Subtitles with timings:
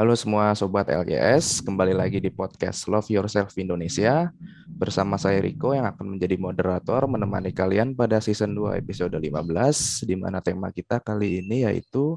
[0.00, 4.32] Halo semua sobat LGS, kembali lagi di podcast Love Yourself Indonesia
[4.64, 10.16] bersama saya Riko yang akan menjadi moderator menemani kalian pada season 2 episode 15 di
[10.16, 12.16] mana tema kita kali ini yaitu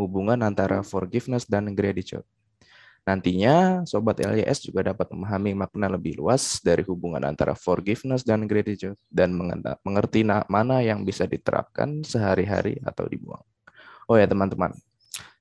[0.00, 2.24] hubungan antara forgiveness dan gratitude.
[3.04, 8.96] Nantinya sobat LGS juga dapat memahami makna lebih luas dari hubungan antara forgiveness dan gratitude
[9.12, 9.36] dan
[9.84, 13.44] mengerti mana yang bisa diterapkan sehari-hari atau dibuang.
[14.08, 14.72] Oh ya teman-teman,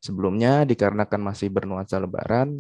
[0.07, 2.55] Sebelumnya, dikarenakan masih bernuansa lebaran,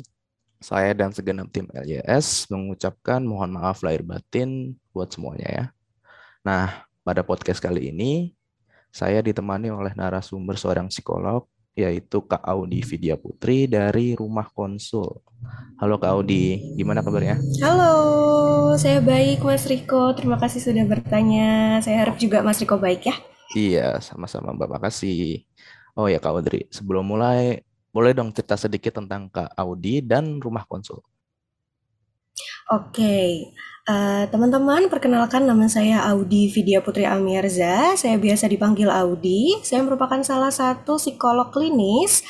[0.59, 5.65] saya dan segenap tim LYS mengucapkan mohon maaf lahir batin buat semuanya ya.
[6.43, 8.35] Nah, pada podcast kali ini,
[8.91, 15.07] saya ditemani oleh narasumber seorang psikolog, yaitu Kak Audi Vidya Putri dari Rumah Konsul.
[15.79, 17.39] Halo Kak Audi, gimana kabarnya?
[17.63, 20.11] Halo, saya baik Mas Riko.
[20.19, 21.79] Terima kasih sudah bertanya.
[21.79, 23.15] Saya harap juga Mas Riko baik ya.
[23.55, 24.67] Iya, sama-sama Mbak.
[24.67, 25.46] Makasih.
[25.97, 30.69] Oh ya Kak Audrey, sebelum mulai, boleh dong cerita sedikit tentang Kak Audi dan Rumah
[30.69, 31.01] Konsul.
[32.69, 33.49] Oke,
[33.89, 37.97] uh, teman-teman perkenalkan nama saya Audi Vidya Putri Amirza.
[37.97, 39.57] Saya biasa dipanggil Audi.
[39.65, 42.21] Saya merupakan salah satu psikolog klinis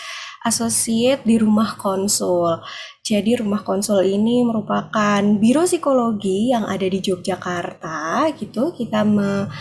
[0.47, 2.63] associate di Rumah Konsul.
[3.03, 8.71] Jadi Rumah Konsul ini merupakan biro psikologi yang ada di Yogyakarta gitu.
[8.71, 9.51] Kita me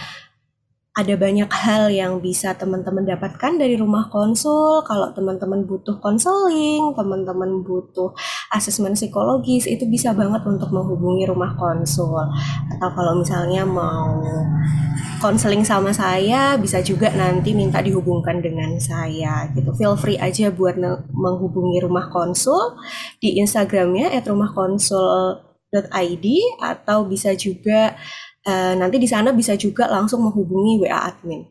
[0.97, 4.81] ada banyak hal yang bisa teman-teman dapatkan dari rumah konsul.
[4.89, 8.17] Kalau teman-teman butuh konseling, teman-teman butuh
[8.49, 12.17] asesmen psikologis, itu bisa banget untuk menghubungi rumah konsul.
[12.73, 14.25] Atau kalau misalnya mau
[15.21, 19.53] konseling sama saya, bisa juga nanti minta dihubungkan dengan saya.
[19.53, 19.69] Gitu.
[19.77, 20.81] Feel free aja buat
[21.13, 22.81] menghubungi rumah konsul
[23.21, 26.27] di Instagramnya @rumahkonsul.id
[26.65, 28.01] atau bisa juga
[28.47, 31.43] uh, nanti di sana bisa juga langsung menghubungi WA admin.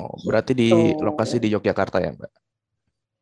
[0.00, 1.04] Oh, berarti di Tuh.
[1.04, 2.32] lokasi di Yogyakarta ya, Mbak?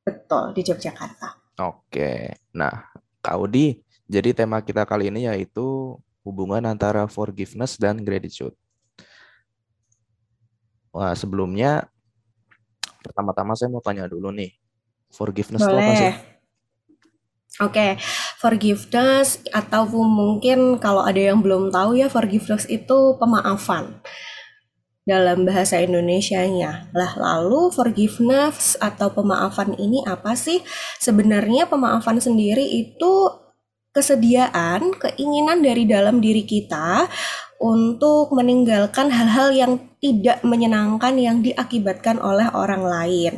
[0.07, 1.29] Betul, di Yogyakarta.
[1.67, 2.39] Oke.
[2.55, 8.55] Nah, Kak Audi, jadi tema kita kali ini yaitu hubungan antara forgiveness dan gratitude.
[10.95, 11.91] Wah, sebelumnya
[13.03, 14.55] pertama-tama saya mau tanya dulu nih.
[15.11, 16.15] Forgiveness itu apa sih?
[17.61, 17.91] Oke, okay.
[18.41, 24.01] Forgiveness atau mungkin kalau ada yang belum tahu ya forgiveness itu pemaafan
[25.05, 26.89] dalam bahasa Indonesia-nya.
[26.97, 30.65] Lah lalu forgiveness atau pemaafan ini apa sih?
[30.97, 33.29] Sebenarnya pemaafan sendiri itu
[33.93, 37.11] kesediaan, keinginan dari dalam diri kita
[37.61, 43.35] untuk meninggalkan hal-hal yang tidak menyenangkan yang diakibatkan oleh orang lain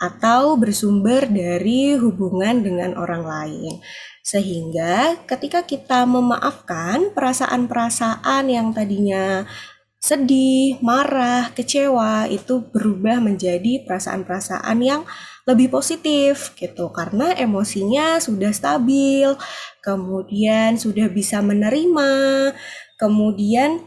[0.00, 3.84] atau bersumber dari hubungan dengan orang lain.
[4.30, 9.42] Sehingga ketika kita memaafkan perasaan-perasaan yang tadinya
[9.98, 15.02] sedih, marah, kecewa itu berubah menjadi perasaan-perasaan yang
[15.50, 19.34] lebih positif gitu karena emosinya sudah stabil,
[19.82, 22.54] kemudian sudah bisa menerima,
[23.02, 23.82] kemudian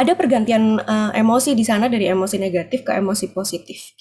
[0.00, 3.92] ada pergantian uh, emosi di sana dari emosi negatif ke emosi positif.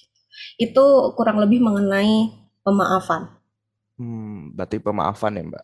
[0.55, 2.31] Itu kurang lebih mengenai
[2.63, 3.40] pemaafan.
[4.01, 5.63] Hmm, berarti pemaafan ya, Mbak.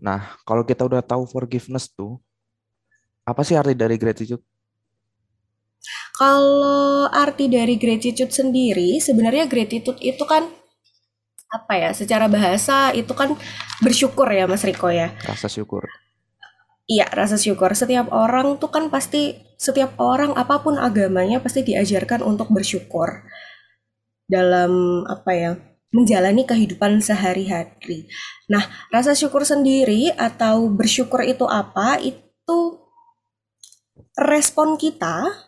[0.00, 2.16] Nah, kalau kita udah tahu forgiveness tuh,
[3.28, 4.40] apa sih arti dari gratitude?
[6.16, 10.48] Kalau arti dari gratitude sendiri, sebenarnya gratitude itu kan
[11.52, 11.90] apa ya?
[11.92, 13.36] Secara bahasa itu kan
[13.84, 15.12] bersyukur ya, Mas Riko ya.
[15.28, 15.84] Rasa syukur.
[16.88, 17.76] Iya, rasa syukur.
[17.76, 23.28] Setiap orang tuh kan pasti, setiap orang apa pun agamanya pasti diajarkan untuk bersyukur
[24.24, 25.52] dalam apa ya
[25.94, 28.10] menjalani kehidupan sehari-hari.
[28.50, 31.98] Nah, rasa syukur sendiri atau bersyukur itu apa?
[32.02, 32.82] Itu
[34.16, 35.46] respon kita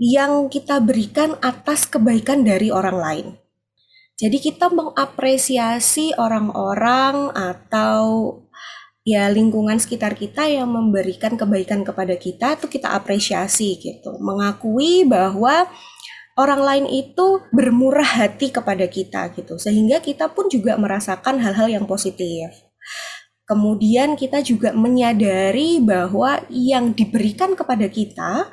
[0.00, 3.28] yang kita berikan atas kebaikan dari orang lain.
[4.16, 8.36] Jadi kita mengapresiasi orang-orang atau
[9.00, 14.20] ya lingkungan sekitar kita yang memberikan kebaikan kepada kita itu kita apresiasi gitu.
[14.20, 15.68] Mengakui bahwa
[16.40, 21.84] orang lain itu bermurah hati kepada kita gitu sehingga kita pun juga merasakan hal-hal yang
[21.84, 22.48] positif.
[23.44, 28.48] Kemudian kita juga menyadari bahwa yang diberikan kepada kita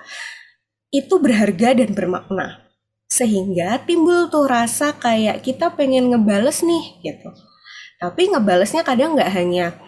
[0.91, 2.67] itu berharga dan bermakna.
[3.07, 7.29] Sehingga timbul tuh rasa kayak kita pengen ngebales nih gitu.
[8.03, 9.87] Tapi ngebalesnya kadang nggak hanya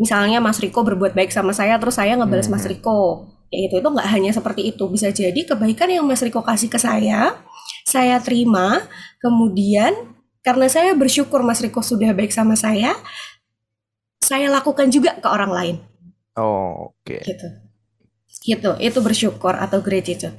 [0.00, 2.72] misalnya Mas Riko berbuat baik sama saya terus saya ngebales Mas hmm.
[2.72, 4.86] Riko ya itu itu nggak hanya seperti itu.
[4.86, 7.36] Bisa jadi kebaikan yang Mas Riko kasih ke saya
[7.84, 8.86] saya terima.
[9.18, 12.96] Kemudian karena saya bersyukur Mas Riko sudah baik sama saya
[14.22, 15.76] saya lakukan juga ke orang lain.
[16.38, 17.04] Oh oke.
[17.04, 17.20] Okay.
[17.26, 17.46] gitu.
[18.40, 18.70] Gitu.
[18.78, 20.38] Itu bersyukur atau gratitude.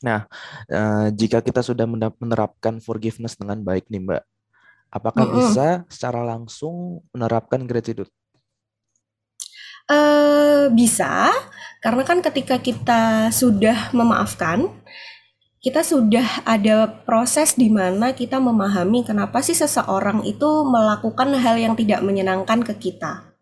[0.00, 0.24] Nah,
[0.72, 1.84] uh, jika kita sudah
[2.16, 4.22] menerapkan forgiveness dengan baik nih Mbak,
[4.88, 5.36] apakah mm -mm.
[5.36, 8.08] bisa secara langsung menerapkan gratitude?
[9.90, 11.34] Uh, bisa,
[11.82, 14.70] karena kan ketika kita sudah memaafkan,
[15.60, 21.74] kita sudah ada proses di mana kita memahami kenapa sih seseorang itu melakukan hal yang
[21.76, 23.34] tidak menyenangkan ke kita.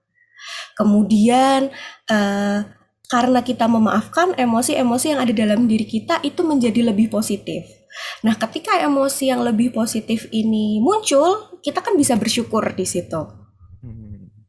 [0.75, 1.71] Kemudian
[2.11, 2.59] uh,
[3.07, 7.65] karena kita memaafkan emosi-emosi yang ada dalam diri kita itu menjadi lebih positif.
[8.27, 13.38] Nah, ketika emosi yang lebih positif ini muncul, kita kan bisa bersyukur di situ.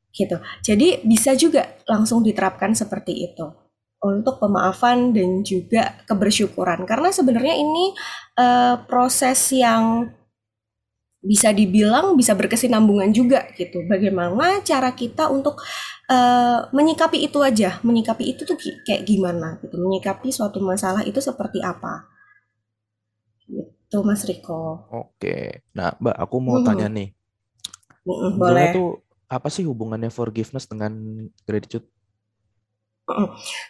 [0.10, 0.38] Gitu.
[0.66, 3.46] Jadi bisa juga langsung diterapkan seperti itu
[4.00, 7.92] untuk pemaafan dan juga kebersyukuran karena sebenarnya ini
[8.40, 10.08] uh, proses yang
[11.20, 13.84] bisa dibilang bisa berkesinambungan juga gitu.
[13.92, 15.60] Bagaimana cara kita untuk
[16.08, 18.56] uh, menyikapi itu aja, menyikapi itu tuh
[18.88, 22.08] kayak gimana gitu, menyikapi suatu masalah itu seperti apa.
[23.44, 24.88] Gitu Mas Riko.
[24.96, 25.68] Oke.
[25.76, 26.66] Nah, Mbak, aku mau hmm.
[26.66, 27.10] tanya nih.
[28.08, 28.72] Hmm, boleh.
[28.72, 30.92] tuh apa sih hubungannya forgiveness dengan
[31.46, 31.86] gratitude?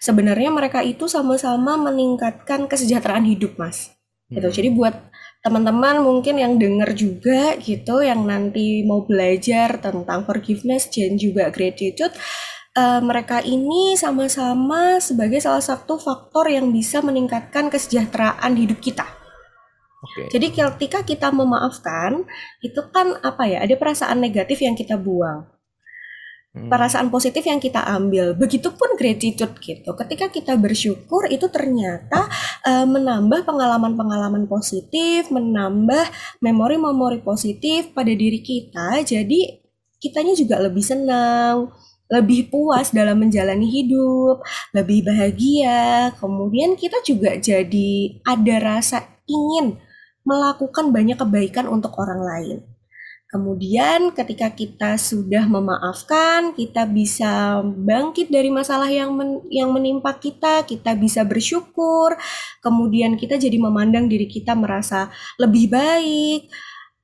[0.07, 3.91] Sebenarnya mereka itu sama-sama meningkatkan kesejahteraan hidup, Mas.
[4.31, 4.47] Gitu.
[4.47, 4.55] Hmm.
[4.55, 4.95] Jadi buat
[5.43, 12.11] teman-teman mungkin yang dengar juga gitu yang nanti mau belajar tentang forgiveness dan juga gratitude
[12.75, 19.18] uh, mereka ini sama-sama sebagai salah satu faktor yang bisa meningkatkan kesejahteraan hidup kita.
[19.99, 20.31] Okay.
[20.31, 22.23] Jadi ketika kita memaafkan,
[22.63, 23.67] itu kan apa ya?
[23.67, 25.59] Ada perasaan negatif yang kita buang.
[26.49, 26.65] Hmm.
[26.65, 28.33] perasaan positif yang kita ambil.
[28.33, 29.93] Begitupun gratitude gitu.
[29.93, 32.25] Ketika kita bersyukur itu ternyata
[32.65, 36.09] uh, menambah pengalaman-pengalaman positif, menambah
[36.41, 39.05] memori-memori positif pada diri kita.
[39.05, 39.61] Jadi
[40.01, 41.69] kitanya juga lebih senang,
[42.09, 44.41] lebih puas dalam menjalani hidup,
[44.73, 46.17] lebih bahagia.
[46.17, 49.77] Kemudian kita juga jadi ada rasa ingin
[50.27, 52.59] melakukan banyak kebaikan untuk orang lain.
[53.29, 60.65] Kemudian ketika kita sudah memaafkan, kita bisa bangkit dari masalah yang men yang menimpa kita,
[60.65, 62.17] kita bisa bersyukur.
[62.57, 66.49] Kemudian kita jadi memandang diri kita merasa lebih baik.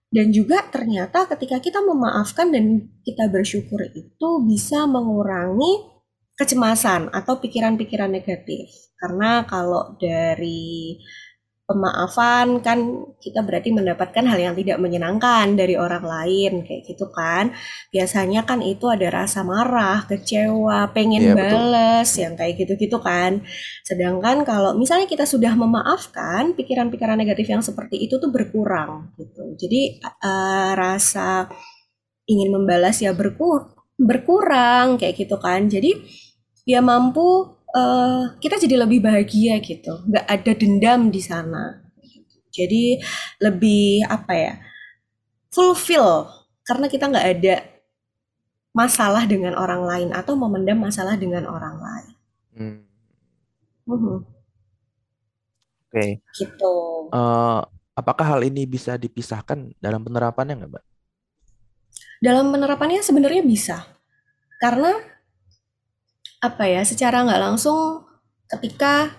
[0.10, 5.94] Dan juga ternyata ketika kita memaafkan dan kita bersyukur itu bisa mengurangi
[6.34, 8.74] kecemasan atau pikiran-pikiran negatif.
[8.98, 10.98] Karena kalau dari
[11.66, 17.58] pemaafan kan kita berarti mendapatkan hal yang tidak menyenangkan dari orang lain kayak gitu kan.
[17.90, 22.22] Biasanya kan itu ada rasa marah kecewa pengen yeah, bales betul.
[22.22, 23.42] yang kayak gitu-gitu kan.
[23.82, 29.58] Sedangkan kalau misalnya kita sudah memaafkan pikiran-pikiran negatif yang seperti itu tuh berkurang gitu.
[29.58, 31.50] Jadi uh, rasa
[32.30, 35.66] ingin membalas ya berkur berkurang kayak gitu kan.
[35.66, 35.98] Jadi
[36.70, 41.84] ya mampu uh, kita jadi lebih bahagia gitu nggak ada dendam di sana
[42.56, 43.04] jadi
[43.44, 44.54] lebih apa ya
[45.52, 46.32] fulfill
[46.64, 47.56] karena kita nggak ada
[48.76, 52.14] masalah dengan orang lain atau memendam masalah dengan orang lain.
[52.60, 52.80] Hmm.
[53.88, 54.20] Uh -huh.
[55.88, 55.96] Oke.
[55.96, 56.10] Okay.
[56.36, 56.74] Gitu.
[57.16, 57.64] Uh,
[57.96, 60.86] apakah hal ini bisa dipisahkan dalam penerapannya nggak, Mbak?
[62.20, 63.88] Dalam penerapannya sebenarnya bisa,
[64.60, 64.92] karena
[66.44, 68.06] apa ya secara nggak langsung
[68.50, 69.12] ketika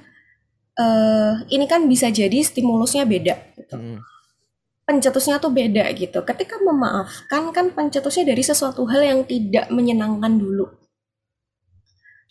[0.78, 3.76] uh, ini kan bisa jadi stimulusnya beda gitu.
[3.76, 4.00] Hmm.
[4.86, 6.22] Pencetusnya tuh beda gitu.
[6.22, 10.70] Ketika memaafkan kan pencetusnya dari sesuatu hal yang tidak menyenangkan dulu.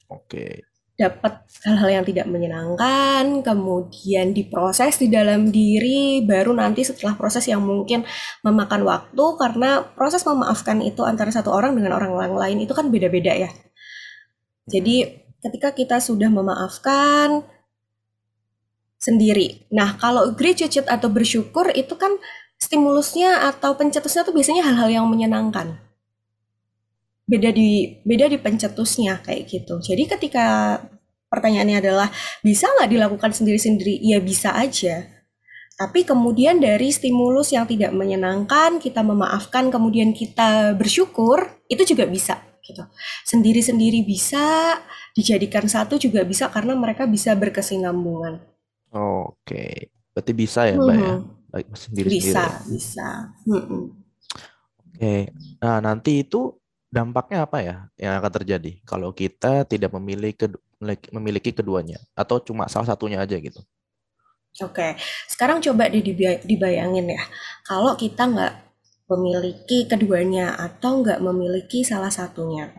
[0.08, 0.24] Oke.
[0.30, 0.54] Okay.
[0.96, 7.60] Dapat hal-hal yang tidak menyenangkan, kemudian diproses di dalam diri, baru nanti setelah proses yang
[7.60, 8.08] mungkin
[8.48, 13.36] memakan waktu karena proses memaafkan itu antara satu orang dengan orang lain itu kan beda-beda
[13.36, 13.52] ya.
[14.66, 15.06] Jadi
[15.46, 17.46] ketika kita sudah memaafkan
[18.98, 19.70] sendiri.
[19.70, 22.18] Nah, kalau gratitude atau bersyukur itu kan
[22.58, 25.78] stimulusnya atau pencetusnya tuh biasanya hal-hal yang menyenangkan.
[27.30, 29.78] Beda di beda di pencetusnya kayak gitu.
[29.82, 30.78] Jadi ketika
[31.30, 32.10] pertanyaannya adalah
[32.42, 34.02] bisa nggak dilakukan sendiri-sendiri?
[34.02, 35.06] Ya bisa aja.
[35.76, 42.40] Tapi kemudian dari stimulus yang tidak menyenangkan, kita memaafkan, kemudian kita bersyukur, itu juga bisa
[42.66, 42.82] gitu.
[43.24, 44.76] Sendiri-sendiri bisa,
[45.14, 48.42] dijadikan satu juga bisa karena mereka bisa berkesinambungan.
[48.90, 51.14] Oke, berarti bisa ya Mbak ya?
[51.54, 52.34] Baik sendiri-sendiri.
[52.34, 53.10] Bisa, bisa.
[53.46, 53.94] Hmm.
[54.96, 55.30] Oke,
[55.62, 56.58] nah nanti itu
[56.90, 60.48] dampaknya apa ya yang akan terjadi kalau kita tidak memiliki
[61.12, 63.60] memiliki keduanya atau cuma salah satunya aja gitu?
[64.64, 64.96] Oke,
[65.28, 67.24] sekarang coba dibayangin ya,
[67.68, 68.54] kalau kita nggak
[69.06, 72.74] memiliki keduanya atau nggak memiliki salah satunya.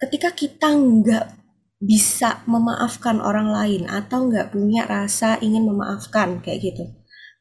[0.00, 1.42] Ketika kita nggak
[1.82, 6.86] bisa memaafkan orang lain atau nggak punya rasa ingin memaafkan kayak gitu.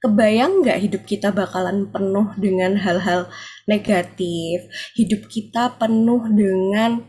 [0.01, 3.29] Kebayang nggak hidup kita bakalan penuh dengan hal-hal
[3.69, 4.65] negatif,
[4.97, 7.05] hidup kita penuh dengan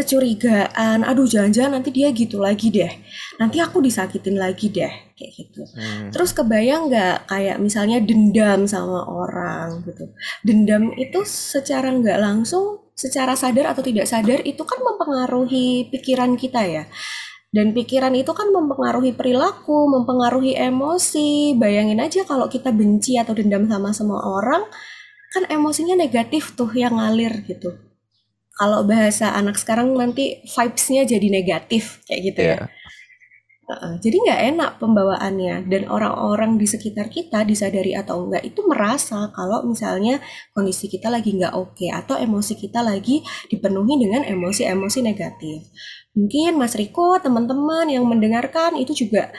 [0.00, 2.88] kecurigaan, aduh jangan-jangan nanti dia gitu lagi deh,
[3.36, 5.62] nanti aku disakitin lagi deh, kayak gitu.
[5.76, 6.08] Hmm.
[6.08, 10.08] Terus kebayang nggak kayak misalnya dendam sama orang gitu.
[10.40, 16.64] Dendam itu secara nggak langsung secara sadar atau tidak sadar itu kan mempengaruhi pikiran kita
[16.64, 16.84] ya.
[17.50, 21.58] Dan pikiran itu kan mempengaruhi perilaku, mempengaruhi emosi.
[21.58, 24.62] Bayangin aja kalau kita benci atau dendam sama semua orang,
[25.34, 27.89] kan emosinya negatif tuh yang ngalir gitu.
[28.60, 32.60] Kalau bahasa anak sekarang nanti vibes-nya jadi negatif kayak gitu yeah.
[32.60, 32.68] ya.
[32.68, 32.80] Iya
[33.78, 39.62] jadi nggak enak pembawaannya dan orang-orang di sekitar kita disadari atau enggak itu merasa kalau
[39.62, 40.18] misalnya
[40.50, 45.70] kondisi kita lagi nggak oke okay, atau emosi kita lagi dipenuhi dengan emosi-emosi negatif.
[46.18, 49.30] Mungkin Mas Riko, teman-teman yang mendengarkan itu juga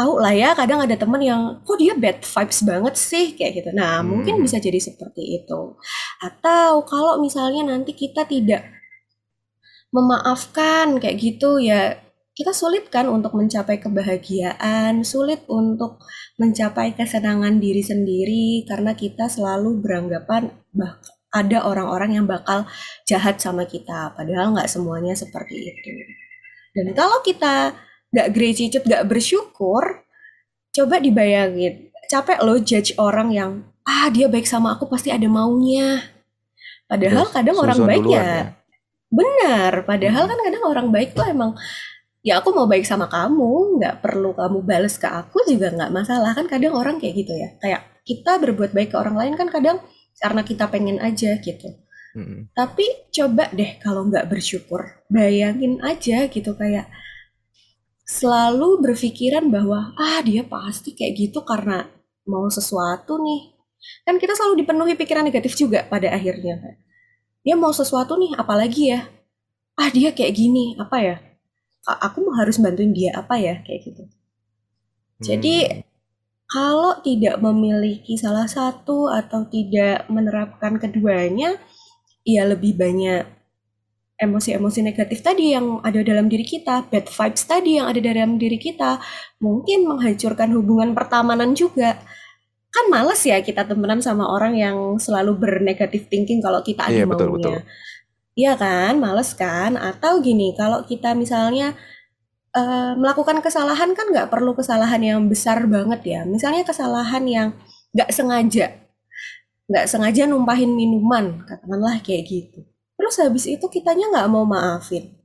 [0.00, 3.70] tahu lah ya kadang ada teman yang kok dia bad vibes banget sih kayak gitu.
[3.76, 4.08] Nah, hmm.
[4.08, 5.76] mungkin bisa jadi seperti itu.
[6.24, 8.64] Atau kalau misalnya nanti kita tidak
[9.92, 11.98] memaafkan kayak gitu ya
[12.30, 16.00] kita sulit kan untuk mencapai kebahagiaan, sulit untuk
[16.40, 20.96] mencapai kesenangan diri sendiri karena kita selalu beranggapan bah
[21.30, 22.64] ada orang-orang yang bakal
[23.04, 25.92] jahat sama kita, padahal nggak semuanya seperti itu.
[26.74, 27.76] Dan kalau kita
[28.10, 30.04] nggak gratitude, nggak bersyukur,
[30.74, 33.50] coba dibayangin, capek lo judge orang yang
[33.86, 36.02] ah dia baik sama aku pasti ada maunya.
[36.90, 38.38] Padahal kadang orang baik ya, ya
[39.10, 39.86] benar.
[39.86, 40.30] Padahal hmm.
[40.30, 41.54] kan kadang orang baik tuh emang
[42.20, 46.36] ya aku mau baik sama kamu nggak perlu kamu bales ke aku juga nggak masalah
[46.36, 49.80] kan kadang orang kayak gitu ya kayak kita berbuat baik ke orang lain kan kadang
[50.20, 51.80] karena kita pengen aja gitu
[52.12, 52.52] hmm.
[52.52, 56.92] tapi coba deh kalau nggak bersyukur bayangin aja gitu kayak
[58.10, 61.86] selalu berpikiran bahwa ah dia pasti kayak gitu karena
[62.26, 63.54] mau sesuatu nih.
[64.02, 66.80] Kan kita selalu dipenuhi pikiran negatif juga pada akhirnya
[67.40, 69.00] dia mau sesuatu nih apalagi ya?
[69.76, 71.16] Ah dia kayak gini apa ya?
[71.88, 73.64] Aku mau harus bantuin dia apa ya?
[73.64, 74.02] Kayak gitu.
[75.20, 75.80] Jadi hmm.
[76.48, 81.56] kalau tidak memiliki salah satu atau tidak menerapkan keduanya,
[82.24, 83.24] ya lebih banyak
[84.20, 88.60] emosi-emosi negatif tadi yang ada dalam diri kita, bad vibes tadi yang ada dalam diri
[88.60, 89.00] kita,
[89.40, 91.96] mungkin menghancurkan hubungan pertemanan juga.
[92.70, 97.08] Kan males ya kita temenan sama orang yang selalu bernegatif thinking kalau kita ada iya,
[97.08, 97.16] maunya.
[97.16, 97.56] Betul, betul.
[98.38, 99.74] Iya kan, males kan?
[99.74, 101.74] Atau gini, kalau kita misalnya
[102.54, 106.20] uh, melakukan kesalahan kan nggak perlu kesalahan yang besar banget ya.
[106.22, 107.48] Misalnya kesalahan yang
[107.90, 108.70] nggak sengaja,
[109.66, 112.69] nggak sengaja numpahin minuman, katakanlah kayak gitu.
[113.00, 115.16] Terus habis itu kitanya nggak mau maafin.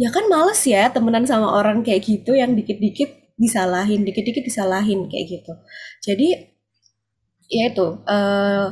[0.00, 5.26] Ya kan males ya temenan sama orang kayak gitu yang dikit-dikit disalahin, dikit-dikit disalahin kayak
[5.28, 5.52] gitu.
[6.00, 6.28] Jadi
[7.52, 8.66] ya itu uh,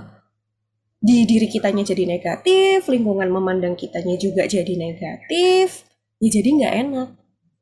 [1.00, 5.84] di diri kitanya jadi negatif, lingkungan memandang kitanya juga jadi negatif,
[6.20, 7.08] ya jadi nggak enak.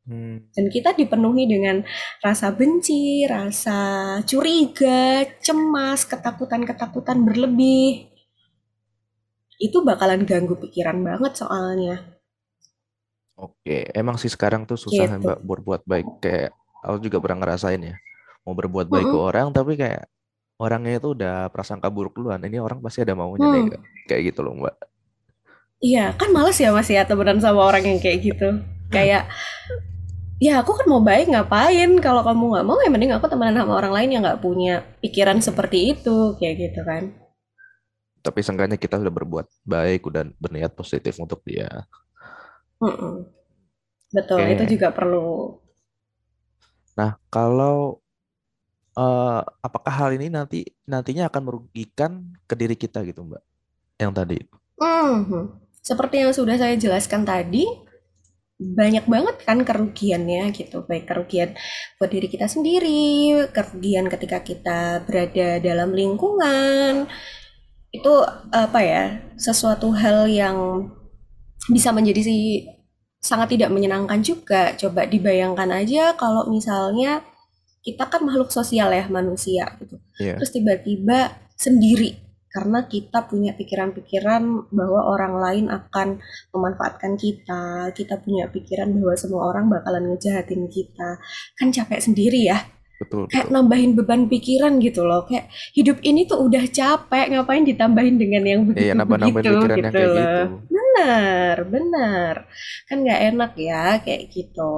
[0.08, 0.48] Hmm.
[0.56, 1.84] Dan kita dipenuhi dengan
[2.24, 3.78] rasa benci, rasa
[4.24, 8.07] curiga, cemas, ketakutan-ketakutan berlebih.
[9.58, 12.18] Itu bakalan ganggu pikiran banget soalnya.
[13.38, 15.22] Oke, emang sih sekarang tuh susah gitu.
[15.22, 16.06] mbak berbuat baik.
[16.18, 16.50] Kayak
[16.82, 17.94] aku juga pernah ngerasain ya,
[18.42, 19.22] mau berbuat baik mm -hmm.
[19.22, 20.10] ke orang tapi kayak
[20.58, 22.42] orangnya itu udah prasangka buruk duluan.
[22.42, 23.54] Ini orang pasti ada maunya hmm.
[23.54, 23.64] nih,
[24.10, 24.74] kayak gitu loh mbak.
[25.78, 28.58] Iya, kan males ya mas ya temenan sama orang yang kayak gitu.
[28.90, 29.30] Kayak,
[30.42, 32.02] ya aku kan mau baik ngapain?
[32.02, 35.38] Kalau kamu nggak mau ya mending aku temenan sama orang lain yang nggak punya pikiran
[35.38, 37.14] seperti itu, kayak gitu kan.
[38.20, 41.86] Tapi seenggaknya kita sudah berbuat baik, udah berniat positif untuk dia.
[42.82, 43.14] Mm -mm.
[44.08, 44.54] Betul, okay.
[44.56, 45.60] itu juga perlu.
[46.96, 48.00] Nah, kalau
[48.96, 53.42] uh, apakah hal ini nanti nantinya akan merugikan ke diri kita gitu Mbak?
[54.00, 54.38] Yang tadi.
[54.78, 57.66] Hmm, seperti yang sudah saya jelaskan tadi,
[58.58, 61.54] banyak banget kan kerugiannya gitu baik kerugian
[61.94, 67.06] buat diri kita sendiri kerugian ketika kita berada dalam lingkungan
[67.88, 68.12] itu
[68.52, 69.04] apa ya
[69.40, 70.88] sesuatu hal yang
[71.72, 72.36] bisa menjadi si
[73.18, 77.24] sangat tidak menyenangkan juga coba dibayangkan aja kalau misalnya
[77.82, 79.96] kita kan makhluk sosial ya manusia gitu.
[80.20, 80.36] Yeah.
[80.38, 86.18] Terus tiba-tiba sendiri karena kita punya pikiran-pikiran bahwa orang lain akan
[86.52, 91.20] memanfaatkan kita, kita punya pikiran bahwa semua orang bakalan ngejahatin kita.
[91.54, 92.58] Kan capek sendiri ya.
[92.98, 93.54] Betul, kayak betul.
[93.54, 95.22] nambahin beban pikiran gitu loh.
[95.22, 99.68] Kayak hidup ini tuh udah capek, ngapain ditambahin dengan yang begitu-begitu iya, begitu, gitu, pikiran
[99.70, 100.42] gitu yang kayak gitu.
[100.74, 102.34] benar, benar.
[102.90, 104.70] Kan nggak enak ya kayak gitu.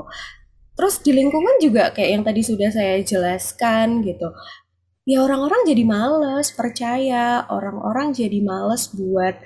[0.76, 4.28] Terus di lingkungan juga kayak yang tadi sudah saya jelaskan gitu.
[5.08, 9.40] Ya orang-orang jadi males percaya, orang-orang jadi males buat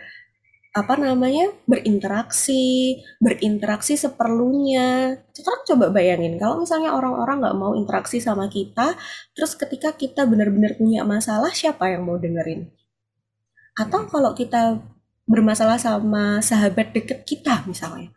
[0.74, 5.14] apa namanya berinteraksi berinteraksi seperlunya.
[5.30, 8.98] Sekarang coba bayangin kalau misalnya orang-orang nggak mau interaksi sama kita
[9.38, 12.74] terus ketika kita benar-benar punya masalah siapa yang mau dengerin?
[13.78, 14.82] Atau kalau kita
[15.30, 18.10] bermasalah sama sahabat deket kita misalnya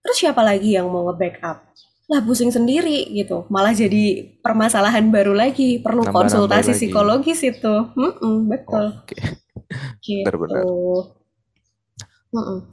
[0.00, 1.74] terus siapa lagi yang mau nge-backup?
[2.06, 6.78] Lah pusing sendiri gitu malah jadi permasalahan baru lagi perlu Nambah-nambah konsultasi lagi.
[6.86, 7.74] psikologis itu.
[7.98, 8.94] Mm-mm, betul.
[8.94, 9.18] Oke.
[10.06, 10.22] gitu.
[10.22, 11.18] Benar-benar.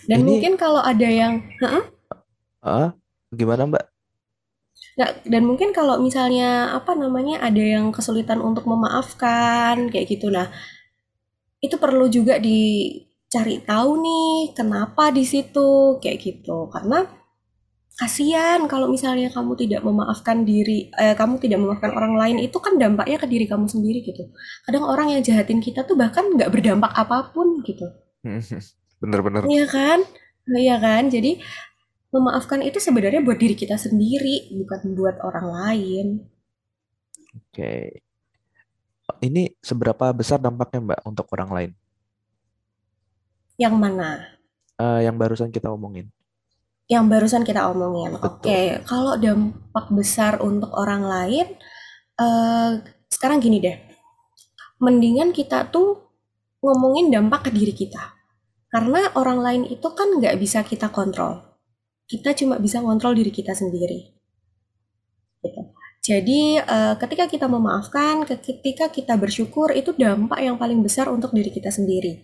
[0.05, 1.83] Dan Ini- mungkin kalau ada yang Heeh.
[2.61, 2.93] Ah,
[3.33, 3.85] gimana Mbak?
[4.97, 10.33] Nggak, dan mungkin kalau misalnya apa namanya ada yang kesulitan untuk memaafkan kayak gitu.
[10.33, 10.49] Nah
[11.61, 16.69] itu perlu juga dicari tahu nih kenapa di situ kayak gitu.
[16.73, 17.05] Karena
[17.97, 22.77] kasihan kalau misalnya kamu tidak memaafkan diri eh, kamu tidak memaafkan orang lain itu kan
[22.77, 24.33] dampaknya ke diri kamu sendiri gitu.
[24.65, 27.85] Kadang orang yang jahatin kita tuh bahkan nggak berdampak apa pun gitu
[28.97, 29.45] Bener-bener.
[29.45, 29.99] Iya kan?
[30.47, 31.03] Iya kan?
[31.11, 31.41] Jadi
[32.09, 36.07] memaafkan itu sebenarnya buat diri kita sendiri, bukan buat orang lain.
[37.37, 38.01] Oke.
[39.23, 41.71] Ini seberapa besar dampaknya Mbak untuk orang lain?
[43.57, 44.09] Yang mana?
[44.77, 46.13] Eh, yang barusan kita omongin.
[46.87, 48.15] Yang barusan kita omongin.
[48.21, 51.47] Oke, kalau dampak besar untuk orang lain,
[52.15, 52.71] eh,
[53.09, 53.77] sekarang gini deh.
[54.77, 55.97] Mendingan kita tuh
[56.61, 58.16] ngomongin dampak ke diri kita.
[58.67, 61.39] Karena orang lain itu kan nggak bisa kita kontrol.
[62.07, 63.99] Kita cuma bisa kontrol diri kita sendiri.
[65.43, 65.61] Gitu.
[66.07, 71.51] Jadi eh, ketika kita memaafkan, ketika kita bersyukur, itu dampak yang paling besar untuk diri
[71.51, 72.23] kita sendiri.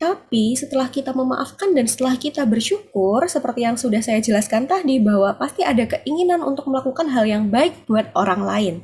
[0.00, 5.36] Tapi setelah kita memaafkan dan setelah kita bersyukur, seperti yang sudah saya jelaskan tadi, bahwa
[5.36, 8.74] pasti ada keinginan untuk melakukan hal yang baik buat orang lain.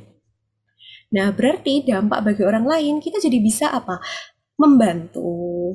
[1.09, 3.97] Nah, berarti dampak bagi orang lain, kita jadi bisa apa?
[4.61, 5.73] Membantu.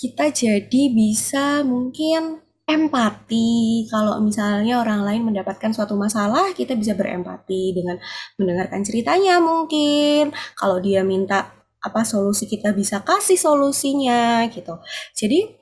[0.00, 3.84] Kita jadi bisa mungkin empati.
[3.92, 8.00] Kalau misalnya orang lain mendapatkan suatu masalah, kita bisa berempati dengan
[8.40, 10.32] mendengarkan ceritanya mungkin.
[10.56, 11.52] Kalau dia minta
[11.84, 14.80] apa solusi kita bisa kasih solusinya gitu.
[15.12, 15.52] Jadi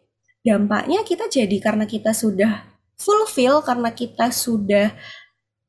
[0.47, 2.63] dampaknya kita jadi karena kita sudah
[2.95, 4.95] fulfill, karena kita sudah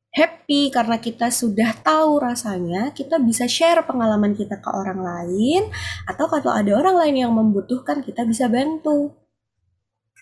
[0.10, 5.70] happy, karena kita sudah tahu rasanya, kita bisa share pengalaman kita ke orang lain,
[6.10, 9.14] atau kalau ada orang lain yang membutuhkan, kita bisa bantu.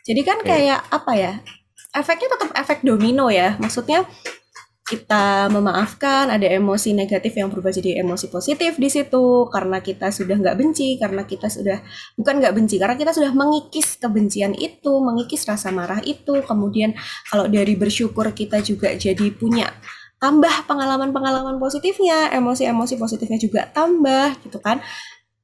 [0.08, 1.34] Jadi kan kayak apa ya?
[1.92, 3.60] Efeknya tetap efek domino ya.
[3.60, 4.08] Maksudnya
[4.88, 10.40] kita memaafkan, ada emosi negatif yang berubah jadi emosi positif di situ karena kita sudah
[10.40, 11.84] nggak benci, karena kita sudah
[12.16, 16.40] bukan nggak benci, karena kita sudah mengikis kebencian itu, mengikis rasa marah itu.
[16.40, 16.96] Kemudian
[17.28, 19.68] kalau dari bersyukur kita juga jadi punya
[20.24, 24.80] tambah pengalaman-pengalaman positifnya, emosi-emosi positifnya juga tambah gitu kan.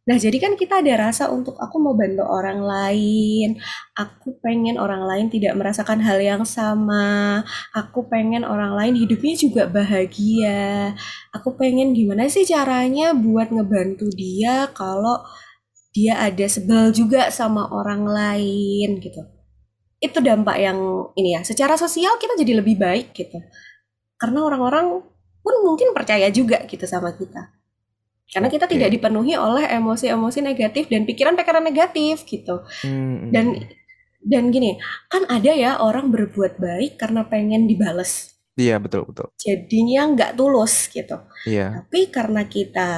[0.03, 3.55] Nah, jadi kan kita ada rasa untuk aku mau bantu orang lain,
[3.95, 7.39] aku pengen orang lain tidak merasakan hal yang sama,
[7.71, 10.91] aku pengen orang lain hidupnya juga bahagia,
[11.31, 15.23] aku pengen gimana sih caranya buat ngebantu dia kalau
[15.95, 19.23] dia ada sebel juga sama orang lain gitu.
[20.03, 20.79] Itu dampak yang
[21.15, 23.39] ini ya, secara sosial kita jadi lebih baik gitu.
[24.19, 24.99] Karena orang-orang
[25.39, 27.62] pun mungkin percaya juga gitu sama kita.
[28.33, 28.73] Karena kita Oke.
[28.75, 32.65] tidak dipenuhi oleh emosi-emosi negatif dan pikiran-pikiran negatif gitu.
[32.81, 33.61] Hmm, Dan
[34.23, 34.79] dan gini,
[35.11, 38.39] kan ada ya orang berbuat baik karena pengen dibales.
[38.55, 39.33] Iya betul betul.
[39.35, 41.17] Jadinya nggak tulus gitu.
[41.43, 41.83] Iya.
[41.83, 42.89] Tapi karena kita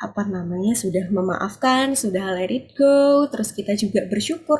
[0.00, 4.58] apa namanya sudah memaafkan, sudah let it go, terus kita juga bersyukur,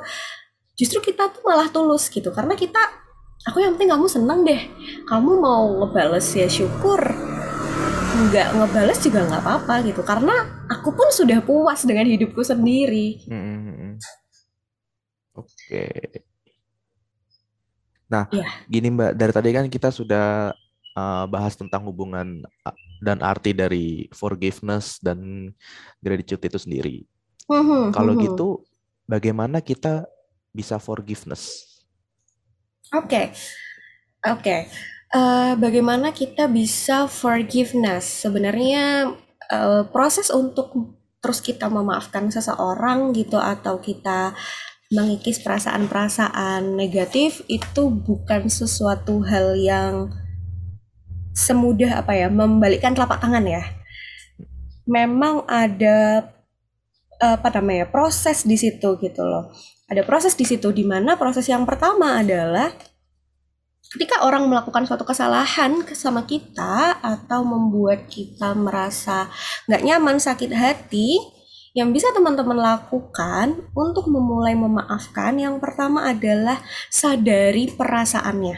[0.77, 2.29] justru kita tuh malah tulus gitu.
[2.29, 2.79] Karena kita,
[3.49, 4.61] aku yang penting kamu seneng deh.
[5.09, 7.01] Kamu mau ngebales ya syukur,
[8.29, 10.03] nggak ngebales juga nggak apa-apa gitu.
[10.05, 10.35] Karena
[10.69, 13.25] aku pun sudah puas dengan hidupku sendiri.
[13.25, 13.95] Hmm, hmm, hmm.
[15.41, 15.87] Oke.
[18.11, 18.47] Nah, Iya.
[18.67, 20.51] gini Mbak, dari tadi kan kita sudah
[20.99, 25.51] uh, bahas tentang hubungan uh, dan arti dari forgiveness dan
[26.03, 26.97] gratitude itu sendiri.
[27.47, 28.21] Mhm, Kalau mhm.
[28.27, 28.49] gitu,
[29.07, 30.05] bagaimana kita
[30.51, 31.71] bisa forgiveness?
[32.91, 33.31] Oke,
[34.27, 34.57] oke.
[35.11, 38.23] Eh, bagaimana kita bisa forgiveness?
[38.23, 39.11] Sebenarnya
[39.51, 40.71] eh, proses untuk
[41.19, 44.39] terus kita memaafkan seseorang gitu atau kita
[44.95, 50.15] mengikis perasaan-perasaan negatif itu bukan sesuatu hal yang
[51.35, 53.67] semudah apa ya membalikkan telapak tangan ya.
[54.87, 56.31] Memang ada
[57.21, 59.51] apa namanya proses di situ gitu loh.
[59.91, 62.71] Ada proses di situ di mana proses yang pertama adalah
[63.91, 69.27] ketika orang melakukan suatu kesalahan sama kita atau membuat kita merasa
[69.67, 71.19] nggak nyaman, sakit hati,
[71.75, 76.59] yang bisa teman-teman lakukan untuk memulai memaafkan yang pertama adalah
[76.91, 78.57] sadari perasaannya.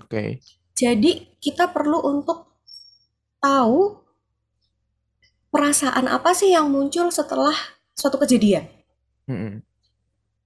[0.00, 0.08] Oke.
[0.08, 0.30] Okay.
[0.76, 2.52] Jadi kita perlu untuk
[3.40, 3.96] tahu
[5.48, 7.56] perasaan apa sih yang muncul setelah
[7.96, 8.68] suatu kejadian.
[9.24, 9.64] -hmm.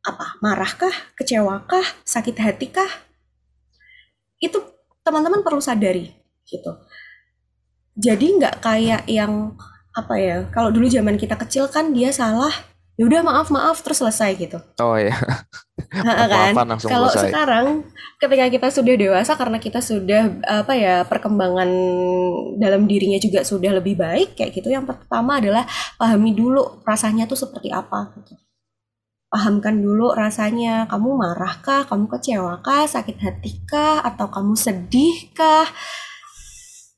[0.06, 0.38] Apa?
[0.38, 0.94] Marahkah?
[1.18, 1.82] Kecewakah?
[2.06, 3.09] Sakit hati kah?
[4.40, 4.58] Itu
[5.04, 6.10] teman-teman perlu sadari
[6.48, 6.72] gitu.
[7.94, 9.54] Jadi nggak kayak yang
[9.92, 12.54] apa ya kalau dulu zaman kita kecil kan dia salah
[12.94, 14.58] ya udah maaf maaf terus selesai gitu.
[14.80, 15.14] Oh ya
[16.28, 16.52] kan?
[16.80, 17.84] Kalau sekarang
[18.20, 21.70] ketika kita sudah dewasa karena kita sudah apa ya perkembangan
[22.60, 25.64] dalam dirinya juga sudah lebih baik kayak gitu yang pertama adalah
[25.96, 28.36] pahami dulu rasanya tuh seperti apa gitu
[29.30, 35.70] pahamkan dulu rasanya kamu marahkah, kamu kecewakah, sakit hati kah, atau kamu sedih kah?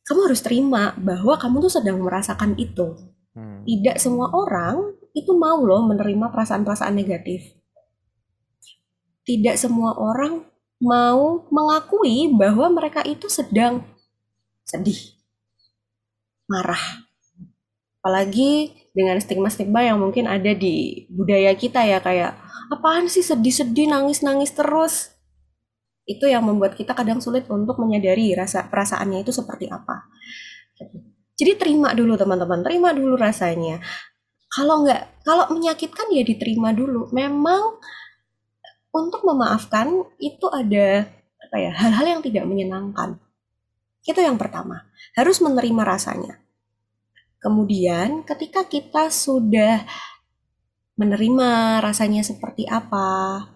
[0.09, 2.97] Kamu harus terima bahwa kamu tuh sedang merasakan itu.
[3.37, 3.63] Hmm.
[3.69, 7.53] Tidak semua orang itu mau loh menerima perasaan-perasaan negatif.
[9.23, 10.43] Tidak semua orang
[10.83, 13.87] mau mengakui bahwa mereka itu sedang
[14.67, 14.99] sedih,
[16.51, 17.07] marah.
[18.03, 22.37] Apalagi dengan stigma-stigma yang mungkin ada di budaya kita ya kayak
[22.69, 25.17] apaan sih sedih-sedih nangis-nangis terus?
[26.05, 30.13] Itu yang membuat kita kadang sulit untuk menyadari rasa perasaannya itu seperti apa.
[31.33, 32.61] Jadi terima dulu teman-teman.
[32.61, 33.81] Terima dulu rasanya.
[34.53, 37.09] Kalau nggak kalau menyakitkan ya diterima dulu.
[37.17, 37.81] Memang
[38.93, 39.89] untuk memaafkan
[40.21, 41.09] itu ada
[41.41, 43.17] apa ya hal-hal yang tidak menyenangkan.
[44.05, 44.91] Itu yang pertama.
[45.17, 46.42] Harus menerima rasanya
[47.43, 49.83] Kemudian ketika kita sudah
[50.95, 53.51] menerima rasanya seperti apa,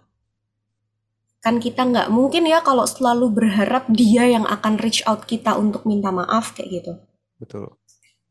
[1.38, 5.86] kan kita nggak mungkin ya kalau selalu berharap dia yang akan reach out kita untuk
[5.86, 6.92] minta maaf kayak gitu.
[7.38, 7.78] Betul.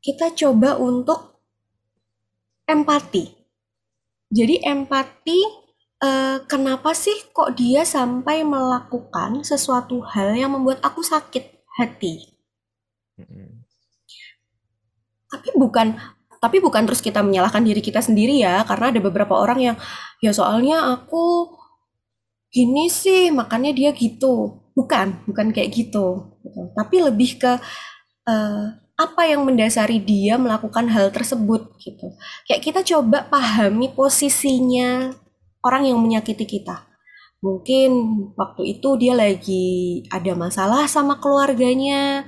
[0.03, 1.39] Kita coba untuk
[2.67, 3.31] empati.
[4.27, 5.39] Jadi empati
[6.03, 12.35] eh, kenapa sih kok dia sampai melakukan sesuatu hal yang membuat aku sakit hati?
[13.15, 13.44] Mm -hmm
[15.35, 15.99] tapi bukan
[16.39, 19.77] tapi bukan terus kita menyalahkan diri kita sendiri ya karena ada beberapa orang yang
[20.21, 21.51] ya soalnya aku
[22.53, 24.63] gini sih makanya dia gitu.
[24.75, 26.61] Bukan bukan kayak gitu, gitu.
[26.75, 27.47] tapi lebih ke
[28.27, 32.11] uh, apa yang mendasari dia melakukan hal tersebut gitu.
[32.43, 35.15] Kayak kita coba pahami posisinya
[35.63, 36.83] orang yang menyakiti kita.
[37.39, 37.91] Mungkin
[38.35, 42.27] waktu itu dia lagi ada masalah sama keluarganya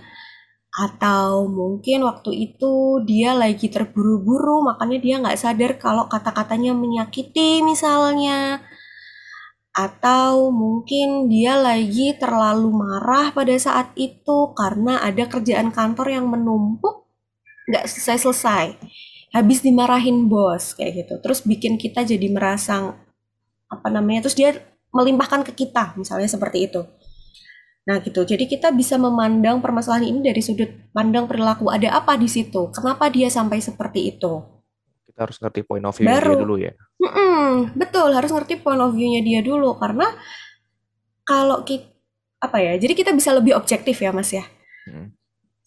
[0.77, 8.61] atau mungkin waktu itu dia lagi terburu-buru makanya dia nggak sadar kalau kata-katanya menyakiti misalnya.
[9.73, 17.09] Atau mungkin dia lagi terlalu marah pada saat itu karena ada kerjaan kantor yang menumpuk
[17.65, 18.77] nggak selesai-selesai.
[19.33, 21.13] Habis dimarahin bos kayak gitu.
[21.25, 22.93] Terus bikin kita jadi merasa
[23.67, 24.55] apa namanya terus dia
[24.93, 26.81] melimpahkan ke kita misalnya seperti itu
[27.87, 31.71] Nah gitu, jadi kita bisa memandang permasalahan ini dari sudut pandang perilaku.
[31.71, 32.67] Ada apa di situ?
[32.75, 34.43] Kenapa dia sampai seperti itu?
[35.07, 36.73] Kita harus ngerti point of view Baru, dia dulu ya.
[36.99, 37.47] Mm -mm,
[37.79, 39.79] betul, harus ngerti point of view-nya dia dulu.
[39.79, 40.03] Karena
[41.23, 41.87] kalau kita,
[42.43, 44.43] apa ya, jadi kita bisa lebih objektif ya mas ya.
[44.91, 45.15] Hmm.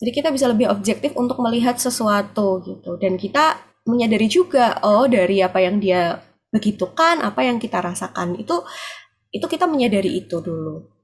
[0.00, 3.00] Jadi kita bisa lebih objektif untuk melihat sesuatu gitu.
[3.00, 6.20] Dan kita menyadari juga, oh dari apa yang dia
[6.52, 8.36] begitukan, apa yang kita rasakan.
[8.36, 8.60] Itu
[9.32, 10.99] itu kita menyadari itu dulu.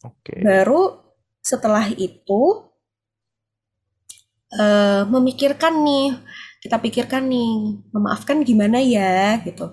[0.00, 0.40] Okay.
[0.40, 0.96] Baru
[1.44, 2.64] setelah itu
[4.56, 6.16] uh, memikirkan nih,
[6.64, 9.68] kita pikirkan nih, memaafkan gimana ya gitu.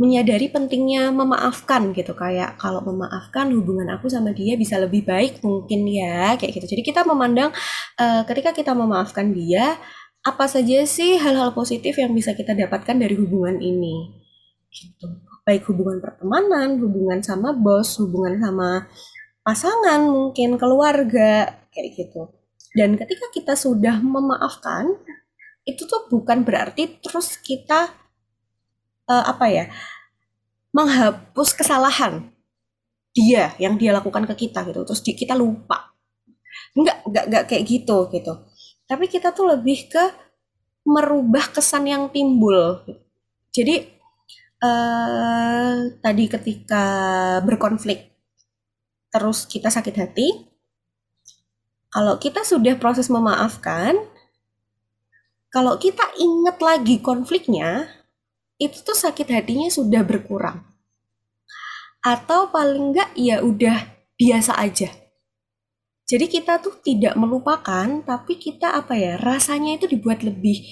[0.00, 5.86] Menyadari pentingnya memaafkan gitu kayak kalau memaafkan hubungan aku sama dia bisa lebih baik mungkin
[5.86, 6.66] ya kayak gitu.
[6.74, 7.54] Jadi kita memandang
[8.02, 9.78] uh, ketika kita memaafkan dia
[10.22, 14.22] apa saja sih hal-hal positif yang bisa kita dapatkan dari hubungan ini
[14.70, 15.06] gitu
[15.42, 18.86] baik hubungan pertemanan, hubungan sama bos, hubungan sama
[19.42, 22.30] pasangan, mungkin keluarga, kayak gitu.
[22.72, 24.96] Dan ketika kita sudah memaafkan,
[25.62, 27.94] itu tuh bukan berarti terus kita
[29.06, 29.64] uh, apa ya
[30.74, 32.34] menghapus kesalahan
[33.12, 35.92] dia yang dia lakukan ke kita gitu terus kita lupa.
[36.74, 38.32] Nggak nggak nggak kayak gitu gitu.
[38.88, 40.04] Tapi kita tuh lebih ke
[40.82, 42.82] merubah kesan yang timbul.
[43.52, 43.84] Jadi
[44.64, 46.84] uh, tadi ketika
[47.44, 48.11] berkonflik
[49.12, 50.28] terus kita sakit hati,
[51.92, 54.00] kalau kita sudah proses memaafkan,
[55.52, 57.84] kalau kita ingat lagi konfliknya,
[58.56, 60.64] itu tuh sakit hatinya sudah berkurang.
[62.00, 64.88] Atau paling enggak ya udah biasa aja.
[66.08, 70.64] Jadi kita tuh tidak melupakan, tapi kita apa ya, rasanya itu dibuat lebih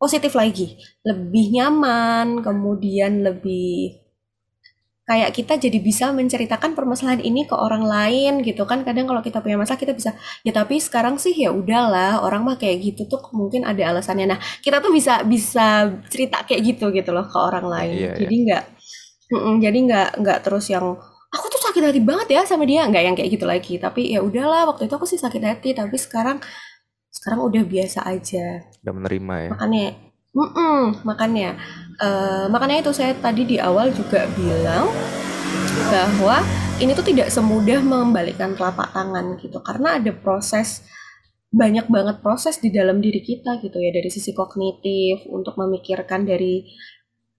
[0.00, 3.99] positif lagi, lebih nyaman, kemudian lebih
[5.10, 8.86] kayak kita jadi bisa menceritakan permasalahan ini ke orang lain gitu kan.
[8.86, 10.14] Kadang kalau kita punya masalah kita bisa
[10.46, 14.30] ya tapi sekarang sih ya udahlah orang mah kayak gitu tuh mungkin ada alasannya.
[14.30, 17.94] Nah kita tuh bisa bisa cerita kayak gitu gitu loh ke orang lain.
[17.98, 18.44] iya, jadi iya.
[18.46, 18.64] nggak
[19.58, 20.86] jadi nggak nggak terus yang
[21.34, 22.86] aku tuh sakit hati banget ya sama dia.
[22.86, 23.74] Nggak yang kayak gitu lagi.
[23.82, 26.38] Tapi ya udahlah waktu itu aku sih sakit hati tapi sekarang
[27.10, 28.62] sekarang udah biasa aja.
[28.86, 29.50] Udah menerima ya.
[29.58, 31.58] Makanya mm -mm, makanya
[31.98, 34.86] uh, makanya itu saya tadi di awal juga bilang
[35.90, 36.40] bahwa
[36.78, 40.86] ini tuh tidak semudah membalikkan telapak tangan gitu karena ada proses
[41.50, 46.62] banyak banget proses di dalam diri kita gitu ya dari sisi kognitif untuk memikirkan dari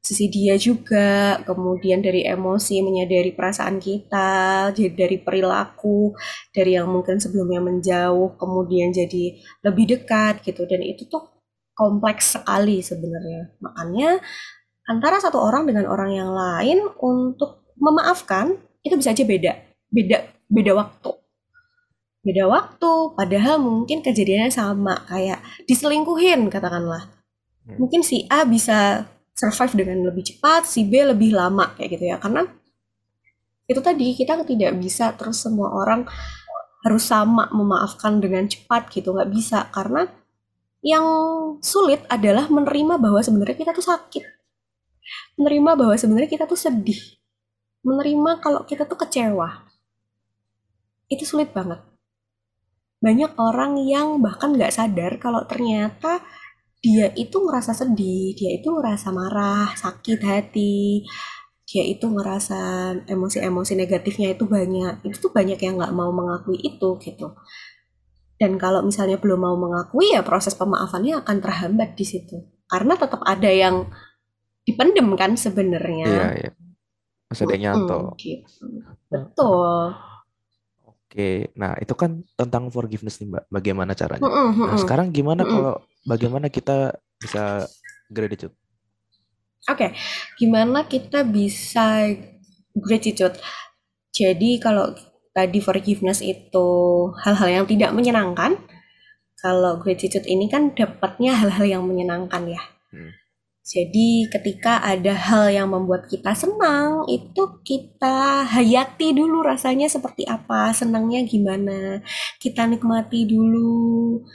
[0.01, 6.11] sisi dia juga kemudian dari emosi menyadari perasaan kita jadi dari perilaku
[6.49, 10.65] dari yang mungkin sebelumnya menjauh kemudian jadi lebih dekat gitu.
[10.65, 11.40] Dan itu tuh
[11.81, 13.57] kompleks sekali sebenarnya.
[13.57, 14.21] Makanya
[14.85, 18.53] antara satu orang dengan orang yang lain untuk memaafkan
[18.85, 19.57] itu bisa aja beda,
[19.89, 21.11] beda beda waktu.
[22.21, 27.09] Beda waktu, padahal mungkin kejadiannya sama kayak diselingkuhin katakanlah.
[27.65, 27.81] Hmm.
[27.81, 32.21] Mungkin si A bisa survive dengan lebih cepat, si B lebih lama kayak gitu ya.
[32.21, 32.45] Karena
[33.65, 36.05] itu tadi kita tidak bisa terus semua orang
[36.85, 40.09] harus sama memaafkan dengan cepat gitu nggak bisa karena
[40.81, 41.05] yang
[41.61, 44.25] sulit adalah menerima bahwa sebenarnya kita tuh sakit.
[45.37, 46.99] Menerima bahwa sebenarnya kita tuh sedih.
[47.85, 49.69] Menerima kalau kita tuh kecewa.
[51.09, 51.81] Itu sulit banget.
[53.01, 56.21] Banyak orang yang bahkan nggak sadar kalau ternyata
[56.81, 61.05] dia itu ngerasa sedih, dia itu ngerasa marah, sakit hati,
[61.65, 62.59] dia itu ngerasa
[63.05, 65.05] emosi-emosi negatifnya itu banyak.
[65.05, 67.37] Itu tuh banyak yang nggak mau mengakui itu gitu.
[68.41, 72.41] Dan kalau misalnya belum mau mengakui ya proses pemaafannya akan terhambat di situ.
[72.65, 73.85] Karena tetap ada yang
[74.65, 76.09] dipendem kan sebenarnya.
[76.09, 76.51] Iya, iya.
[77.29, 78.17] Masih ada yang nyanto.
[78.17, 78.65] gitu.
[79.13, 79.93] Betul.
[80.89, 83.43] Oke, nah itu kan tentang forgiveness nih Mbak.
[83.53, 84.25] Bagaimana caranya?
[84.25, 85.77] Nah sekarang gimana kalau
[86.07, 87.69] bagaimana kita bisa
[88.09, 88.55] gratitude?
[89.69, 89.93] Oke,
[90.41, 92.09] gimana kita bisa
[92.73, 93.37] gratitude?
[94.15, 94.95] Jadi kalau
[95.31, 96.69] tadi forgiveness itu
[97.23, 98.59] hal-hal yang tidak menyenangkan,
[99.41, 102.61] kalau gratitude ini kan dapatnya hal-hal yang menyenangkan ya.
[102.93, 103.11] Hmm.
[103.61, 110.73] Jadi ketika ada hal yang membuat kita senang, itu kita hayati dulu rasanya seperti apa,
[110.73, 112.01] senangnya gimana,
[112.41, 114.25] kita nikmati dulu.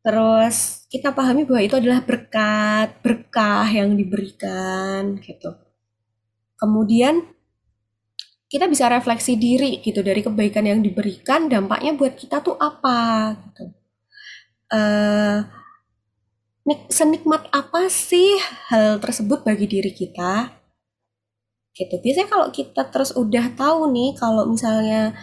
[0.00, 5.50] Terus kita pahami bahwa itu adalah berkat, berkah yang diberikan gitu.
[6.56, 7.26] Kemudian
[8.50, 13.64] kita bisa refleksi diri gitu dari kebaikan yang diberikan dampaknya buat kita tuh apa gitu.
[14.70, 15.46] Uh,
[16.90, 18.38] senikmat apa sih
[18.70, 20.50] hal tersebut bagi diri kita?
[21.70, 21.94] Gitu.
[22.02, 25.14] Biasanya kalau kita terus udah tahu nih kalau misalnya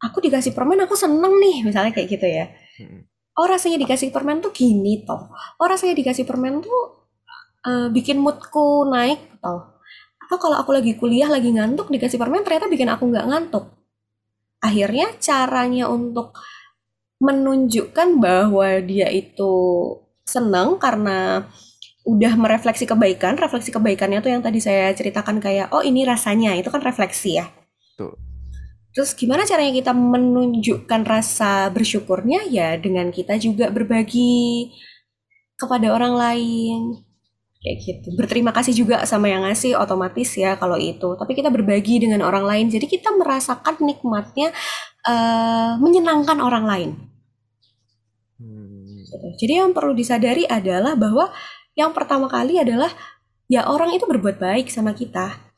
[0.00, 2.48] aku dikasih permen aku seneng nih misalnya kayak gitu ya.
[2.80, 3.04] Hmm.
[3.36, 5.28] oh rasanya dikasih permen tuh gini toh.
[5.60, 7.04] Oh rasanya dikasih permen tuh
[7.68, 9.79] uh, bikin moodku naik toh
[10.30, 13.66] atau kalau aku lagi kuliah lagi ngantuk dikasih permen ternyata bikin aku nggak ngantuk.
[14.62, 16.38] Akhirnya caranya untuk
[17.18, 19.50] menunjukkan bahwa dia itu
[20.22, 21.50] senang karena
[22.06, 26.54] udah merefleksi kebaikan refleksi kebaikannya tuh yang tadi saya ceritakan kayak oh ini rasanya.
[26.54, 27.50] Itu kan refleksi ya.
[27.98, 28.14] Tuh.
[28.94, 32.46] Terus gimana caranya kita menunjukkan rasa bersyukurnya?
[32.46, 34.70] Ya dengan kita juga berbagi
[35.58, 37.09] kepada orang lain
[37.60, 42.00] kayak gitu berterima kasih juga sama yang ngasih otomatis ya kalau itu tapi kita berbagi
[42.00, 44.48] dengan orang lain jadi kita merasakan nikmatnya
[45.04, 46.90] uh, menyenangkan orang lain
[48.40, 49.04] hmm.
[49.04, 49.26] Gitu.
[49.44, 51.28] jadi yang perlu disadari adalah bahwa
[51.76, 52.88] yang pertama kali adalah
[53.44, 55.50] ya orang itu berbuat baik sama kita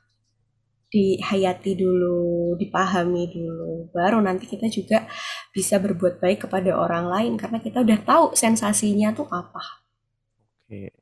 [0.92, 5.08] dihayati dulu, dipahami dulu, baru nanti kita juga
[5.48, 9.88] bisa berbuat baik kepada orang lain karena kita udah tahu sensasinya tuh apa.
[10.68, 10.92] Oke.
[10.92, 11.01] Oke.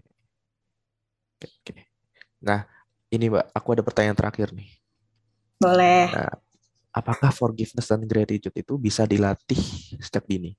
[2.40, 2.64] Nah,
[3.12, 4.70] ini Mbak, aku ada pertanyaan terakhir nih.
[5.60, 6.08] Boleh.
[6.08, 6.32] Nah,
[6.90, 9.60] apakah forgiveness dan gratitude itu bisa dilatih
[10.00, 10.56] sejak dini?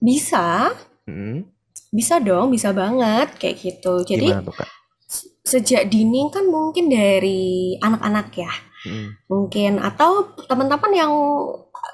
[0.00, 0.72] Bisa.
[1.04, 1.46] Hmm.
[1.92, 4.02] Bisa dong, bisa banget kayak gitu.
[4.08, 4.70] Jadi Gimana tuh, Kak?
[5.42, 8.52] sejak dini kan mungkin dari anak-anak ya.
[8.88, 9.08] Hmm.
[9.28, 11.12] Mungkin atau teman-teman yang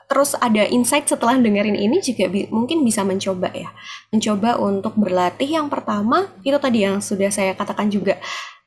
[0.08, 3.70] terus ada insight setelah dengerin ini juga bi mungkin bisa mencoba ya.
[4.12, 8.16] Mencoba untuk berlatih yang pertama itu tadi yang sudah saya katakan juga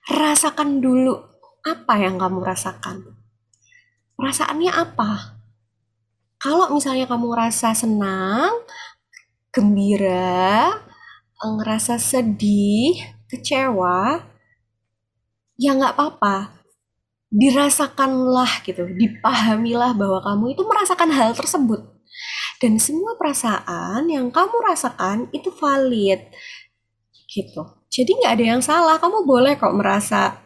[0.09, 1.17] rasakan dulu
[1.65, 3.17] apa yang kamu rasakan.
[4.17, 5.37] Perasaannya apa?
[6.41, 8.65] Kalau misalnya kamu rasa senang,
[9.53, 10.73] gembira,
[11.37, 12.97] ngerasa sedih,
[13.29, 14.25] kecewa,
[15.57, 16.60] ya nggak apa-apa
[17.31, 21.79] dirasakanlah gitu, dipahamilah bahwa kamu itu merasakan hal tersebut.
[22.59, 26.21] Dan semua perasaan yang kamu rasakan itu valid.
[27.25, 27.63] Gitu.
[27.87, 30.43] Jadi nggak ada yang salah, kamu boleh kok merasa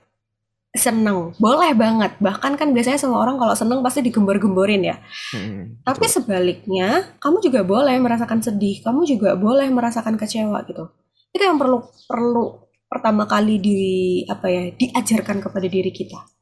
[0.77, 2.21] seneng, boleh banget.
[2.21, 5.01] Bahkan kan biasanya semua orang kalau seneng pasti digembar-gemborin ya.
[5.33, 10.85] Hmm, Tapi sebaliknya, kamu juga boleh merasakan sedih, kamu juga boleh merasakan kecewa gitu.
[11.33, 13.81] Itu yang perlu perlu pertama kali di
[14.29, 16.34] apa ya diajarkan kepada diri kita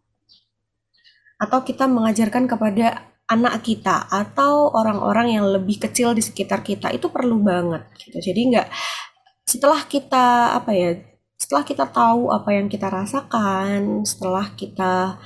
[1.43, 7.11] atau kita mengajarkan kepada anak kita atau orang-orang yang lebih kecil di sekitar kita itu
[7.11, 8.19] perlu banget gitu.
[8.19, 8.67] Jadi nggak
[9.43, 10.89] setelah kita apa ya
[11.35, 15.19] setelah kita tahu apa yang kita rasakan, setelah kita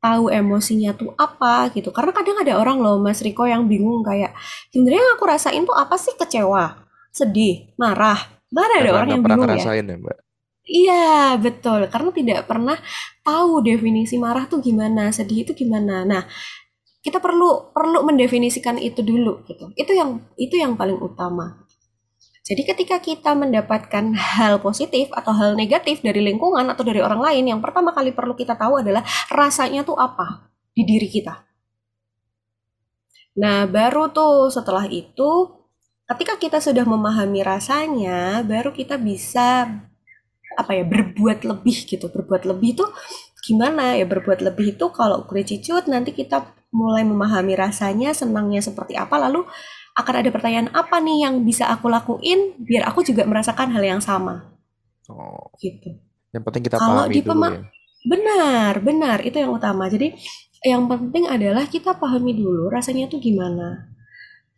[0.00, 1.92] tahu emosinya tuh apa gitu.
[1.92, 4.32] Karena kadang ada orang loh Mas Riko yang bingung kayak
[4.72, 8.16] sebenarnya yang aku rasain tuh apa sih kecewa, sedih, marah.
[8.48, 9.76] Bahkan ada orang yang bingung ya.
[9.76, 10.25] ya Mbak.
[10.66, 11.86] Iya, betul.
[11.92, 12.76] Karena tidak pernah
[13.22, 16.02] tahu definisi marah tuh gimana, sedih itu gimana.
[16.02, 16.22] Nah,
[17.06, 19.70] kita perlu perlu mendefinisikan itu dulu gitu.
[19.78, 21.62] Itu yang itu yang paling utama.
[22.46, 27.44] Jadi ketika kita mendapatkan hal positif atau hal negatif dari lingkungan atau dari orang lain,
[27.50, 31.34] yang pertama kali perlu kita tahu adalah rasanya tuh apa di diri kita.
[33.36, 35.30] Nah, baru tuh setelah itu
[36.08, 39.68] ketika kita sudah memahami rasanya, baru kita bisa
[40.56, 42.86] apa ya berbuat lebih gitu berbuat lebih itu
[43.46, 49.16] gimana ya berbuat lebih itu kalau gratitude nanti kita mulai memahami rasanya senangnya seperti apa
[49.16, 49.46] lalu
[49.96, 54.02] akan ada pertanyaan apa nih yang bisa aku lakuin biar aku juga merasakan hal yang
[54.04, 54.44] sama?
[55.08, 55.48] Oh.
[55.56, 55.96] Gitu.
[56.36, 57.64] Yang penting kita kalau di dulu ya.
[58.04, 59.88] benar benar itu yang utama.
[59.88, 60.12] Jadi
[60.60, 63.88] yang penting adalah kita pahami dulu rasanya tuh gimana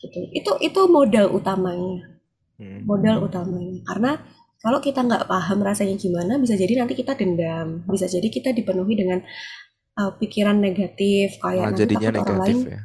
[0.02, 0.18] gitu.
[0.34, 2.18] Itu itu modal utamanya.
[2.58, 2.82] Hmm.
[2.82, 3.86] modal utamanya.
[3.86, 4.18] Karena
[4.58, 8.94] kalau kita nggak paham rasanya gimana, bisa jadi nanti kita dendam, bisa jadi kita dipenuhi
[8.98, 9.22] dengan
[9.98, 12.58] uh, pikiran negatif, kayak nah, nanti jadinya takut orang lain.
[12.66, 12.82] Ya?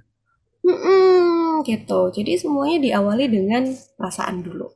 [0.63, 2.01] Mm-mm, gitu.
[2.13, 3.63] Jadi semuanya diawali dengan
[3.97, 4.69] perasaan dulu.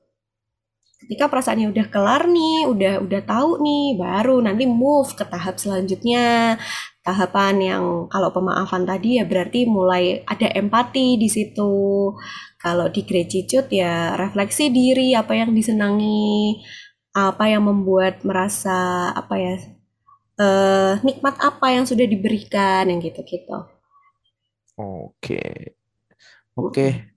[0.98, 6.58] Ketika perasaannya udah kelar nih, udah udah tahu nih, baru nanti move ke tahap selanjutnya.
[7.06, 12.12] Tahapan yang kalau pemaafan tadi ya berarti mulai ada empati di situ.
[12.58, 16.60] Kalau di gratitude ya refleksi diri apa yang disenangi,
[17.18, 19.58] apa yang membuat merasa apa ya
[20.38, 23.66] uh, nikmat apa yang sudah diberikan yang gitu-gitu.
[24.78, 25.74] Oke.
[26.54, 27.10] Oke.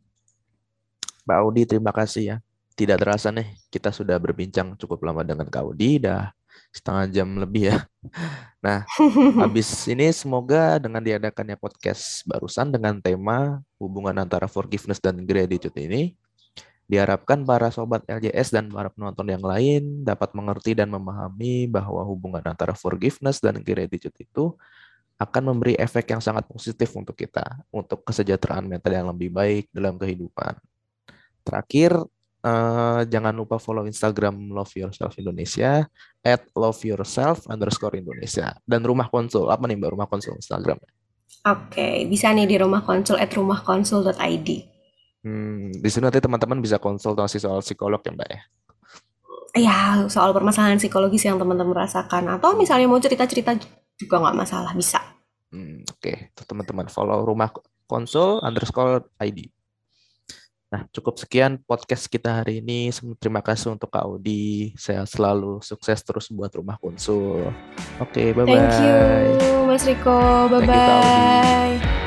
[1.28, 2.36] Mbak Audi terima kasih ya.
[2.72, 6.32] Tidak terasa nih kita sudah berbincang cukup lama dengan Kak Audi dah
[6.72, 7.78] setengah jam lebih ya.
[8.60, 8.84] Nah,
[9.40, 16.12] habis ini semoga dengan diadakannya podcast barusan dengan tema hubungan antara forgiveness dan gratitude ini
[16.90, 22.42] Diharapkan para sobat LJS dan para penonton yang lain dapat mengerti dan memahami bahwa hubungan
[22.42, 24.58] antara forgiveness dan gratitude itu
[25.22, 29.94] akan memberi efek yang sangat positif untuk kita, untuk kesejahteraan mental yang lebih baik dalam
[30.00, 30.58] kehidupan.
[31.46, 31.94] Terakhir,
[32.42, 35.86] uh, jangan lupa follow Instagram Love Yourself Indonesia
[36.24, 40.76] at love yourself underscore Indonesia dan rumah konsul apa nih mbak rumah konsul Instagram
[41.40, 44.48] Oke, okay, bisa nih di rumah konsul at rumahkonsul.id.
[45.20, 48.40] Hmm, di sini nanti teman-teman bisa konsultasi soal psikolog ya Mbak ya?
[49.50, 52.30] Ya, soal permasalahan psikologis yang teman-teman rasakan.
[52.30, 53.58] Atau misalnya mau cerita-cerita
[53.98, 55.02] juga nggak masalah, bisa.
[55.50, 56.44] Hmm, Oke, okay.
[56.46, 57.50] teman-teman follow rumah
[57.90, 59.50] konsul underscore ID.
[60.70, 62.94] Nah, cukup sekian podcast kita hari ini.
[63.18, 64.70] Terima kasih untuk Kak Audi.
[64.78, 67.50] Saya selalu sukses terus buat rumah konsul.
[67.98, 68.54] Oke, okay, bye-bye.
[68.54, 70.46] Thank you, Mas Riko.
[70.46, 71.99] Bye-bye.